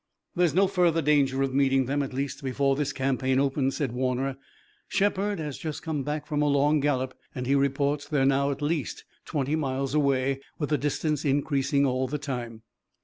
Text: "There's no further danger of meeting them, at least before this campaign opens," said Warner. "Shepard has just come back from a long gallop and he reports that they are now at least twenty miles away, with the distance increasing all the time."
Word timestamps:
"There's 0.35 0.55
no 0.55 0.65
further 0.65 0.99
danger 1.03 1.43
of 1.43 1.53
meeting 1.53 1.85
them, 1.85 2.01
at 2.01 2.11
least 2.11 2.43
before 2.43 2.75
this 2.75 2.91
campaign 2.91 3.39
opens," 3.39 3.75
said 3.77 3.91
Warner. 3.91 4.35
"Shepard 4.87 5.37
has 5.37 5.59
just 5.59 5.83
come 5.83 6.01
back 6.01 6.25
from 6.25 6.41
a 6.41 6.47
long 6.47 6.79
gallop 6.79 7.13
and 7.35 7.45
he 7.45 7.53
reports 7.53 8.05
that 8.07 8.15
they 8.17 8.21
are 8.23 8.25
now 8.25 8.49
at 8.49 8.63
least 8.63 9.03
twenty 9.25 9.55
miles 9.55 9.93
away, 9.93 10.39
with 10.57 10.69
the 10.71 10.77
distance 10.79 11.23
increasing 11.23 11.85
all 11.85 12.07
the 12.07 12.17
time." 12.17 12.63